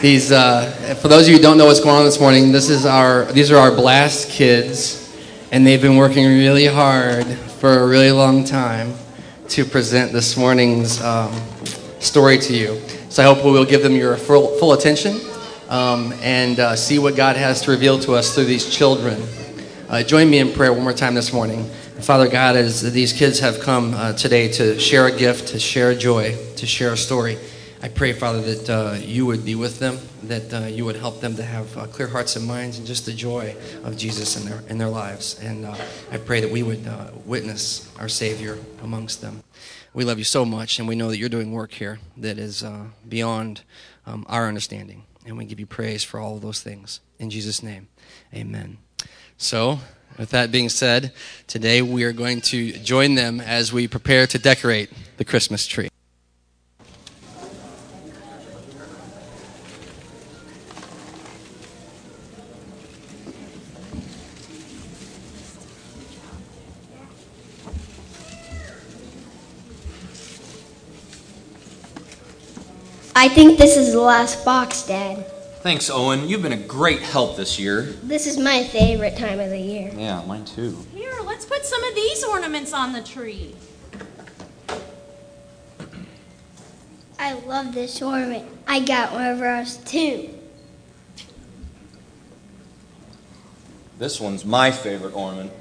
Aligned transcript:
These, 0.00 0.32
uh, 0.32 0.96
for 1.02 1.08
those 1.08 1.24
of 1.24 1.28
you 1.28 1.36
who 1.36 1.42
don't 1.42 1.58
know 1.58 1.66
what's 1.66 1.80
going 1.80 1.94
on 1.94 2.06
this 2.06 2.18
morning, 2.18 2.52
this 2.52 2.70
is 2.70 2.86
our, 2.86 3.26
these 3.32 3.50
are 3.50 3.58
our 3.58 3.70
blast 3.70 4.30
kids, 4.30 5.14
and 5.52 5.66
they've 5.66 5.82
been 5.82 5.98
working 5.98 6.24
really 6.24 6.64
hard 6.64 7.26
for 7.26 7.80
a 7.80 7.86
really 7.86 8.10
long 8.10 8.42
time 8.42 8.94
to 9.48 9.62
present 9.62 10.10
this 10.10 10.38
morning's 10.38 11.02
um, 11.02 11.30
story 11.98 12.38
to 12.38 12.54
you. 12.54 12.80
So 13.10 13.22
I 13.22 13.26
hope 13.26 13.44
we 13.44 13.50
will 13.50 13.66
give 13.66 13.82
them 13.82 13.94
your 13.94 14.16
full, 14.16 14.56
full 14.58 14.72
attention 14.72 15.20
um, 15.68 16.14
and 16.22 16.58
uh, 16.58 16.76
see 16.76 16.98
what 16.98 17.14
God 17.14 17.36
has 17.36 17.60
to 17.62 17.70
reveal 17.70 17.98
to 18.00 18.14
us 18.14 18.34
through 18.34 18.46
these 18.46 18.74
children. 18.74 19.22
Uh, 19.90 20.02
join 20.02 20.30
me 20.30 20.38
in 20.38 20.50
prayer 20.50 20.72
one 20.72 20.82
more 20.82 20.94
time 20.94 21.14
this 21.14 21.30
morning. 21.30 21.64
Father 22.00 22.26
God, 22.26 22.56
as 22.56 22.90
these 22.90 23.12
kids 23.12 23.38
have 23.40 23.60
come 23.60 23.92
uh, 23.92 24.14
today 24.14 24.50
to 24.52 24.80
share 24.80 25.08
a 25.08 25.14
gift, 25.14 25.48
to 25.48 25.58
share 25.58 25.94
joy, 25.94 26.38
to 26.56 26.64
share 26.64 26.94
a 26.94 26.96
story, 26.96 27.36
I 27.82 27.88
pray, 27.88 28.12
Father, 28.12 28.42
that 28.42 28.68
uh, 28.68 28.98
you 29.00 29.24
would 29.24 29.42
be 29.42 29.54
with 29.54 29.78
them, 29.78 29.98
that 30.24 30.52
uh, 30.52 30.66
you 30.66 30.84
would 30.84 30.96
help 30.96 31.22
them 31.22 31.34
to 31.36 31.42
have 31.42 31.78
uh, 31.78 31.86
clear 31.86 32.08
hearts 32.08 32.36
and 32.36 32.46
minds 32.46 32.76
and 32.76 32.86
just 32.86 33.06
the 33.06 33.12
joy 33.12 33.56
of 33.84 33.96
Jesus 33.96 34.36
in 34.36 34.46
their, 34.46 34.62
in 34.68 34.76
their 34.76 34.88
lives. 34.88 35.40
And 35.40 35.64
uh, 35.64 35.74
I 36.12 36.18
pray 36.18 36.42
that 36.42 36.50
we 36.50 36.62
would 36.62 36.86
uh, 36.86 37.10
witness 37.24 37.90
our 37.98 38.08
Savior 38.08 38.58
amongst 38.82 39.22
them. 39.22 39.42
We 39.94 40.04
love 40.04 40.18
you 40.18 40.24
so 40.24 40.44
much, 40.44 40.78
and 40.78 40.86
we 40.86 40.94
know 40.94 41.08
that 41.08 41.16
you're 41.16 41.30
doing 41.30 41.52
work 41.52 41.72
here 41.72 42.00
that 42.18 42.36
is 42.36 42.62
uh, 42.62 42.84
beyond 43.08 43.62
um, 44.04 44.26
our 44.28 44.46
understanding. 44.46 45.04
And 45.24 45.38
we 45.38 45.46
give 45.46 45.58
you 45.58 45.66
praise 45.66 46.04
for 46.04 46.20
all 46.20 46.34
of 46.34 46.42
those 46.42 46.60
things. 46.60 47.00
In 47.18 47.30
Jesus' 47.30 47.62
name, 47.62 47.88
amen. 48.34 48.76
So, 49.38 49.78
with 50.18 50.30
that 50.30 50.52
being 50.52 50.68
said, 50.68 51.14
today 51.46 51.80
we 51.80 52.04
are 52.04 52.12
going 52.12 52.42
to 52.42 52.72
join 52.72 53.14
them 53.14 53.40
as 53.40 53.72
we 53.72 53.88
prepare 53.88 54.26
to 54.26 54.38
decorate 54.38 54.90
the 55.16 55.24
Christmas 55.24 55.66
tree. 55.66 55.88
I 73.20 73.28
think 73.28 73.58
this 73.58 73.76
is 73.76 73.92
the 73.92 74.00
last 74.00 74.46
box, 74.46 74.86
Dad. 74.86 75.26
Thanks, 75.60 75.90
Owen. 75.90 76.26
You've 76.26 76.40
been 76.40 76.54
a 76.54 76.56
great 76.56 77.00
help 77.00 77.36
this 77.36 77.60
year. 77.60 77.82
This 78.02 78.26
is 78.26 78.38
my 78.38 78.64
favorite 78.64 79.14
time 79.18 79.38
of 79.38 79.50
the 79.50 79.58
year. 79.58 79.92
Yeah, 79.94 80.24
mine 80.24 80.46
too. 80.46 80.74
Here, 80.94 81.12
let's 81.26 81.44
put 81.44 81.66
some 81.66 81.84
of 81.84 81.94
these 81.94 82.24
ornaments 82.24 82.72
on 82.72 82.94
the 82.94 83.02
tree. 83.02 83.54
I 87.18 87.34
love 87.34 87.74
this 87.74 88.00
ornament. 88.00 88.48
I 88.66 88.80
got 88.80 89.12
one 89.12 89.26
of 89.26 89.42
ours 89.42 89.76
too. 89.84 90.30
This 93.98 94.18
one's 94.18 94.46
my 94.46 94.70
favorite 94.70 95.14
ornament. 95.14 95.52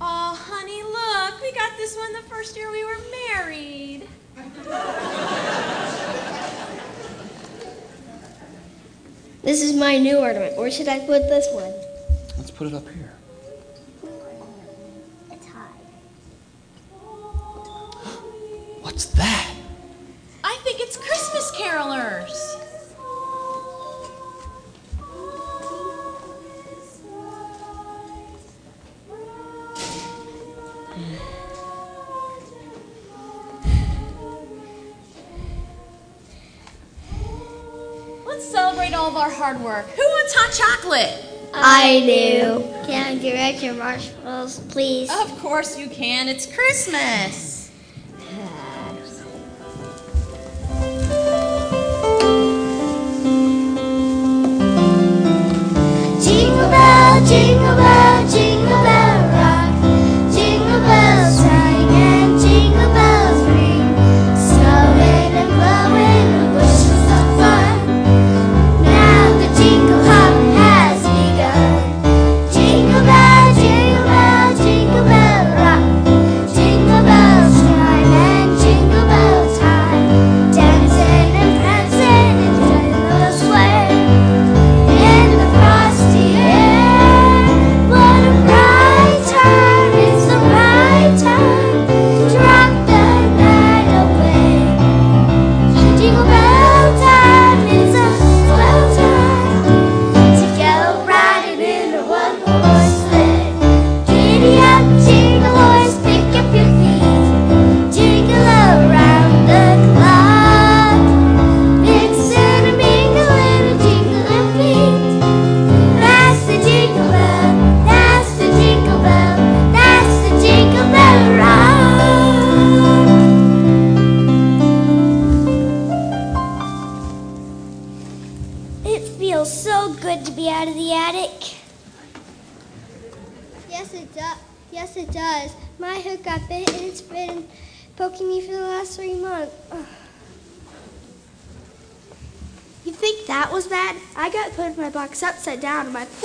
Oh, 0.00 0.40
honey, 0.40 0.84
look. 0.84 1.42
We 1.42 1.50
got 1.50 1.76
this 1.76 1.96
one 1.96 2.12
the 2.12 2.22
first 2.28 2.56
year 2.56 2.70
we 2.70 2.84
were 2.84 3.00
married. 3.34 3.87
This 9.42 9.62
is 9.62 9.74
my 9.74 9.96
new 9.96 10.18
ornament. 10.18 10.56
Where 10.58 10.70
should 10.70 10.88
I 10.88 10.98
put 10.98 11.22
this 11.28 11.48
one? 11.52 11.72
Let's 12.36 12.50
put 12.50 12.66
it 12.66 12.74
up 12.74 12.86
here. 12.88 13.07
Celebrate 38.88 38.94
all 38.94 39.08
of 39.08 39.16
our 39.16 39.30
hard 39.30 39.60
work. 39.60 39.86
Who 39.90 40.02
wants 40.02 40.34
hot 40.34 40.52
chocolate? 40.52 41.24
I 41.54 42.00
do. 42.00 42.62
Can 42.86 43.06
I 43.06 43.18
direct 43.18 43.62
your 43.62 43.74
marshmallows, 43.74 44.60
please? 44.68 45.10
Of 45.10 45.38
course 45.38 45.78
you 45.78 45.88
can. 45.88 46.28
It's 46.28 46.46
Christmas. 46.46 47.70
Jingle 56.22 56.70
bell, 56.70 57.26
jingle 57.26 57.77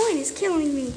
point 0.03 0.19
is 0.19 0.31
killing 0.31 0.75
me. 0.75 0.93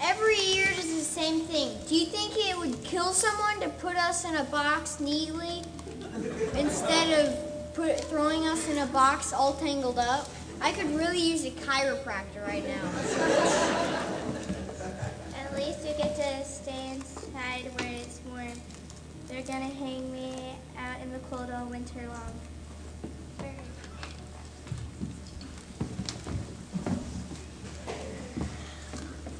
Every 0.00 0.36
year 0.36 0.66
does 0.76 0.88
the 0.88 1.04
same 1.04 1.40
thing. 1.40 1.76
Do 1.86 1.94
you 1.94 2.06
think 2.06 2.32
it 2.36 2.56
would 2.56 2.82
kill 2.84 3.12
someone 3.12 3.60
to 3.60 3.68
put 3.80 3.96
us 3.96 4.24
in 4.24 4.36
a 4.36 4.44
box 4.44 4.98
neatly 4.98 5.62
instead 6.56 7.20
of 7.20 7.74
put, 7.74 8.00
throwing 8.04 8.46
us 8.46 8.66
in 8.68 8.78
a 8.78 8.86
box 8.86 9.32
all 9.32 9.54
tangled 9.54 9.98
up? 9.98 10.28
I 10.60 10.70
could 10.72 10.94
really 10.94 11.18
use 11.18 11.44
a 11.44 11.50
chiropractor 11.50 12.46
right 12.46 12.64
now. 12.66 12.82
At 15.44 15.56
least 15.56 15.86
you 15.86 15.94
get 15.98 16.16
to 16.16 16.44
stay 16.44 16.92
inside 16.92 17.70
where 17.78 17.92
it's 17.92 18.20
warm. 18.30 18.52
They're 19.28 19.42
gonna 19.42 19.66
hang 19.66 20.10
me 20.12 20.56
out 20.78 21.00
in 21.02 21.12
the 21.12 21.18
cold 21.30 21.50
all 21.50 21.66
winter 21.66 22.08
long. 22.08 22.40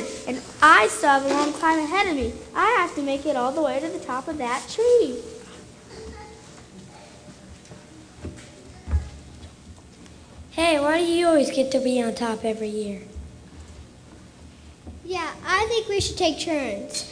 Dashing 0.00 0.24
through 0.24 0.34
the 0.34 0.36
snow 0.36 0.36
in 0.36 0.36
a 0.36 0.40
one 0.40 0.78
horse 0.78 1.04
open 1.04 1.28
sleigh. 1.28 1.34
long 1.34 1.52
climb 1.52 1.78
ahead 1.78 2.06
of 2.08 2.16
me. 2.16 2.32
I 2.54 2.66
have 2.78 2.94
to 2.94 3.02
make 3.02 3.26
it 3.26 3.36
all 3.36 3.52
the 3.52 3.62
way 3.62 3.80
to 3.80 3.88
the 3.88 3.98
top 3.98 4.28
of 4.28 4.38
that 4.38 4.68
tree. 4.68 5.22
Hey, 10.50 10.78
why 10.78 10.98
do 10.98 11.04
you 11.04 11.26
always 11.26 11.50
get 11.50 11.72
to 11.72 11.80
be 11.80 12.00
on 12.02 12.14
top 12.14 12.44
every 12.44 12.68
year? 12.68 13.02
Yeah, 15.04 15.34
I 15.44 15.66
think 15.66 15.88
we 15.88 16.00
should 16.00 16.16
take 16.16 16.40
turns. 16.40 17.10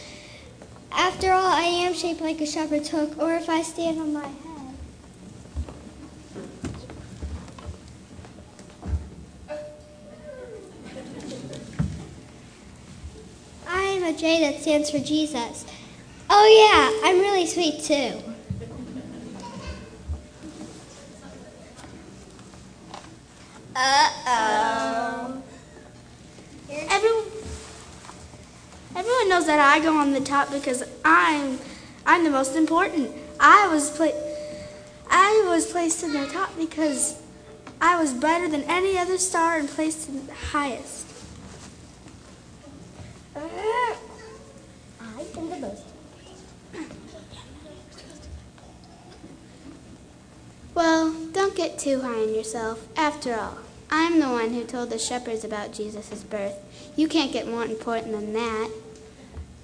After 0.93 1.33
all, 1.33 1.47
I 1.47 1.63
am 1.63 1.95
shaped 1.95 2.21
like 2.21 2.41
a 2.41 2.47
shepherd's 2.47 2.91
hook, 2.91 3.19
or 3.19 3.35
if 3.35 3.49
I 3.49 3.63
stand 3.63 3.99
on 3.99 4.13
my 4.13 4.27
head. 4.27 4.52
J 14.19 14.41
that 14.41 14.63
stands 14.63 14.91
for 14.91 14.99
Jesus. 14.99 15.65
Oh, 16.31 16.47
yeah, 16.47 17.09
I'm 17.09 17.21
really 17.21 17.47
sweet 17.47 17.83
too. 17.83 18.23
Uh-oh. 23.75 25.43
Everyone, 26.71 27.25
everyone 28.97 29.29
knows 29.29 29.47
that 29.47 29.59
I 29.59 29.81
go 29.81 29.97
on 29.97 30.13
the 30.13 30.21
top 30.21 30.51
because 30.51 30.85
I'm, 31.05 31.59
I'm 32.07 32.25
the 32.25 32.31
most 32.31 32.55
important. 32.57 33.11
I 33.41 33.69
was 33.69 33.91
pla- 33.91 34.13
I 35.11 35.45
was 35.49 35.67
placed 35.67 36.03
in 36.03 36.13
the 36.13 36.27
top 36.29 36.57
because 36.57 37.21
I 37.81 38.01
was 38.01 38.15
brighter 38.15 38.49
than 38.49 38.63
any 38.63 38.97
other 38.97 39.19
star 39.19 39.59
and 39.59 39.69
placed 39.69 40.09
in 40.09 40.27
the 40.27 40.33
highest. 40.33 41.07
I 43.37 43.97
am 45.37 45.51
the 45.51 45.59
most. 45.59 45.85
Well, 50.75 51.15
don't 51.33 51.55
get 51.55 51.79
too 51.79 52.01
high 52.01 52.23
on 52.23 52.35
yourself. 52.35 52.89
After 52.97 53.35
all, 53.35 53.59
I'm 53.91 54.21
the 54.21 54.29
one 54.29 54.55
who 54.55 54.65
told 54.65 54.89
the 54.91 54.99
shepherds 54.99 55.45
about 55.45 55.73
Jesus' 55.73 56.25
birth. 56.25 56.55
You 56.97 57.09
can't 57.09 57.33
get 57.33 57.47
more 57.47 57.65
important 57.65 58.13
than 58.13 58.33
that. 58.33 58.71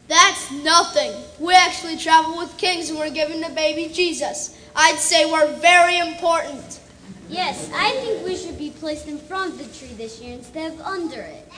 That's 0.06 0.50
nothing. 0.52 1.12
We 1.38 1.54
actually 1.54 1.96
travel 1.96 2.36
with 2.38 2.56
kings 2.58 2.90
and 2.90 2.98
we're 2.98 3.10
given 3.10 3.40
the 3.40 3.50
baby 3.50 3.92
Jesus. 3.92 4.58
I'd 4.74 4.98
say 4.98 5.30
we're 5.30 5.52
very 5.54 5.98
important. 5.98 6.80
Yes, 7.28 7.70
I 7.74 7.92
think 7.92 8.24
we 8.24 8.36
should 8.36 8.58
be 8.58 8.70
placed 8.70 9.06
in 9.06 9.18
front 9.18 9.52
of 9.52 9.58
the 9.58 9.78
tree 9.78 9.94
this 9.96 10.20
year 10.20 10.34
instead 10.34 10.72
of 10.72 10.80
under 10.80 11.20
it. 11.20 11.52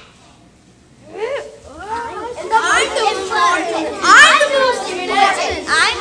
I'm 2.39 2.89
the 2.95 3.07
important. 3.11 3.87
I'm 4.03 4.39
the 4.41 4.59
most 4.59 4.87
important. 4.91 5.67
I'm 5.69 5.97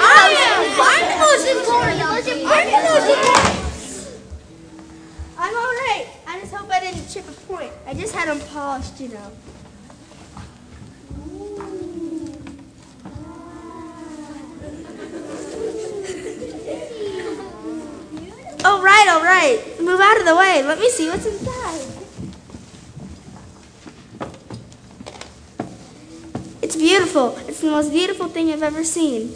the 1.09 1.17
most 1.19 1.45
important. 1.47 2.01
I'm 2.01 2.23
the 2.25 2.81
most 2.85 3.07
important. 3.09 3.59
I'm 5.37 5.55
all 5.55 5.73
right. 5.85 6.05
I 6.27 6.39
just 6.39 6.53
hope 6.53 6.69
I 6.69 6.79
didn't 6.79 7.07
chip 7.07 7.27
a 7.27 7.31
point. 7.31 7.71
I 7.87 7.93
just 7.93 8.13
had 8.13 8.27
them 8.27 8.39
polished, 8.49 8.99
you 8.99 9.09
know. 9.09 9.31
All 18.65 18.83
right, 18.83 19.07
all 19.09 19.23
right. 19.23 19.63
Move 19.79 19.99
out 20.01 20.19
of 20.19 20.25
the 20.25 20.35
way. 20.35 20.61
Let 20.63 20.79
me 20.79 20.89
see 20.89 21.09
what's 21.09 21.25
inside. 21.25 21.81
It's 26.69 26.75
beautiful. 26.75 27.35
It's 27.47 27.61
the 27.61 27.71
most 27.71 27.91
beautiful 27.91 28.27
thing 28.27 28.51
I've 28.51 28.61
ever 28.61 28.83
seen. 28.83 29.33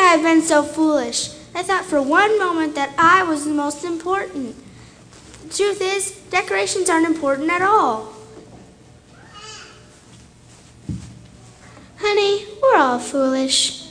I 0.00 0.12
have 0.16 0.22
been 0.22 0.42
so 0.42 0.62
foolish? 0.62 1.34
I 1.54 1.62
thought 1.62 1.84
for 1.84 2.00
one 2.00 2.38
moment 2.38 2.74
that 2.74 2.94
I 2.98 3.22
was 3.22 3.44
the 3.44 3.52
most 3.52 3.84
important. 3.84 4.56
The 5.42 5.54
truth 5.54 5.80
is, 5.80 6.12
decorations 6.30 6.88
aren't 6.88 7.06
important 7.06 7.50
at 7.50 7.62
all. 7.62 8.12
Honey, 11.98 12.46
we're 12.62 12.76
all 12.76 12.98
foolish. 12.98 13.90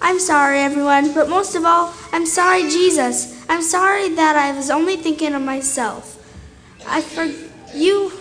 I'm 0.00 0.18
sorry, 0.18 0.60
everyone, 0.60 1.12
but 1.14 1.28
most 1.28 1.54
of 1.54 1.64
all, 1.64 1.92
I'm 2.12 2.26
sorry, 2.26 2.62
Jesus. 2.62 3.44
I'm 3.48 3.62
sorry 3.62 4.08
that 4.10 4.36
I 4.36 4.52
was 4.52 4.70
only 4.70 4.96
thinking 4.96 5.34
of 5.34 5.42
myself. 5.42 6.16
I 6.86 7.00
for 7.00 7.24
you. 7.74 8.12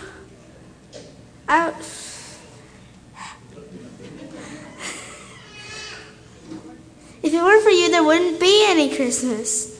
I. 1.47 1.73
If 7.23 7.33
it 7.33 7.41
weren't 7.41 7.63
for 7.63 7.69
you, 7.69 7.84
there 7.95 8.03
wouldn't 8.03 8.41
be 8.41 8.65
any 8.67 8.93
Christmas. 8.93 9.74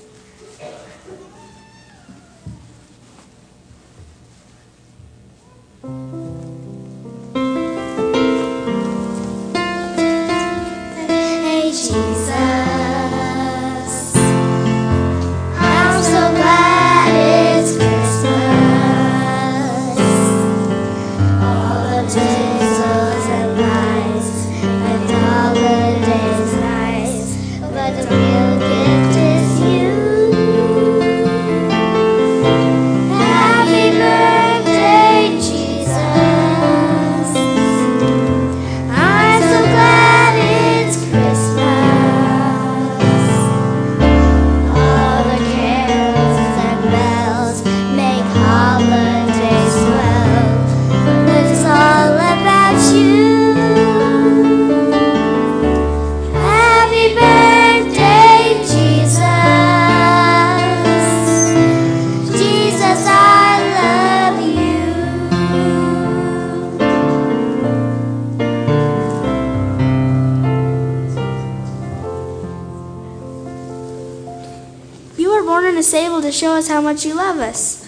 Much 76.85 77.03
you 77.03 77.15
love 77.15 77.39
us. 77.39 77.83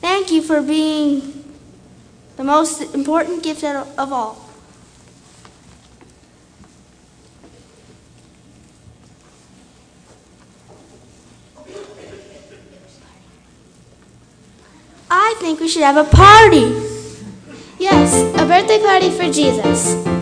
Thank 0.00 0.30
you 0.30 0.40
for 0.40 0.62
being 0.62 1.44
the 2.36 2.44
most 2.44 2.94
important 2.94 3.42
gift 3.42 3.64
of 3.64 4.12
all. 4.12 4.38
I 15.10 15.34
think 15.40 15.58
we 15.58 15.68
should 15.68 15.82
have 15.82 15.96
a 15.96 16.04
party. 16.04 16.70
Yes, 17.78 18.14
a 18.40 18.46
birthday 18.46 18.78
party 18.78 19.10
for. 19.10 19.28
Jesus 19.32 20.17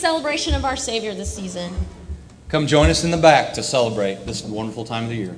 celebration 0.00 0.54
of 0.54 0.64
our 0.64 0.76
Savior 0.76 1.14
this 1.14 1.34
season. 1.34 1.74
Come 2.48 2.66
join 2.66 2.88
us 2.88 3.04
in 3.04 3.10
the 3.10 3.18
back 3.18 3.52
to 3.54 3.62
celebrate 3.62 4.24
this 4.24 4.42
wonderful 4.42 4.84
time 4.84 5.04
of 5.04 5.10
the 5.10 5.16
year. 5.16 5.36